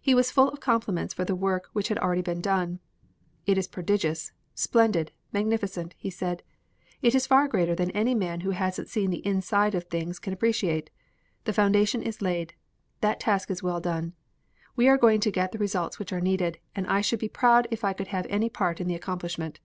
[0.00, 2.80] He was full of compliments for the work which had already been done.
[3.46, 6.42] "It is prodigious, splendid, magnificent!" he said.
[7.00, 10.32] "It is far greater than any man who hasn't seen the inside of things can
[10.32, 10.90] appreciate.
[11.44, 12.54] The foundation is laid.
[13.02, 14.14] That task is well done.
[14.74, 17.68] We are going to get the results which are needed and I should be proud
[17.70, 19.60] if I could have any part in the accomplishment.